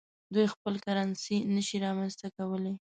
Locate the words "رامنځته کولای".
1.85-2.75